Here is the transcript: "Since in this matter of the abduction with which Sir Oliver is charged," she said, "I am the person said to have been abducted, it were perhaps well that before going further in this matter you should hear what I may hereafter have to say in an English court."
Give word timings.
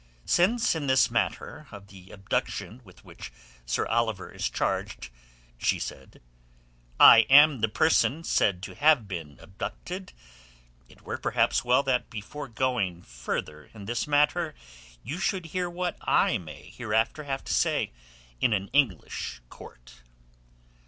"Since 0.25 0.73
in 0.73 0.87
this 0.87 1.11
matter 1.11 1.67
of 1.69 1.89
the 1.89 2.09
abduction 2.09 2.81
with 2.83 3.05
which 3.05 3.31
Sir 3.67 3.85
Oliver 3.85 4.31
is 4.31 4.49
charged," 4.49 5.11
she 5.59 5.77
said, 5.77 6.23
"I 6.99 7.27
am 7.29 7.61
the 7.61 7.69
person 7.69 8.23
said 8.23 8.63
to 8.63 8.73
have 8.73 9.07
been 9.07 9.37
abducted, 9.39 10.11
it 10.89 11.03
were 11.03 11.19
perhaps 11.19 11.63
well 11.63 11.83
that 11.83 12.09
before 12.09 12.47
going 12.47 13.03
further 13.03 13.69
in 13.75 13.85
this 13.85 14.07
matter 14.07 14.55
you 15.03 15.19
should 15.19 15.45
hear 15.53 15.69
what 15.69 15.99
I 16.01 16.39
may 16.39 16.71
hereafter 16.71 17.25
have 17.25 17.43
to 17.43 17.53
say 17.53 17.91
in 18.39 18.53
an 18.53 18.69
English 18.73 19.39
court." 19.51 20.01